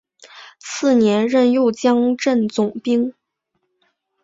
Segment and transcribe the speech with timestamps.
[0.57, 3.13] 次年任右江镇总兵。